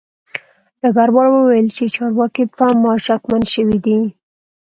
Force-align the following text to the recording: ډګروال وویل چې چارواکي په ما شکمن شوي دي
ډګروال 0.81 1.27
وویل 1.31 1.67
چې 1.75 1.83
چارواکي 1.95 2.43
په 2.55 2.65
ما 2.81 2.93
شکمن 3.05 3.41
شوي 3.53 3.77
دي 3.85 3.99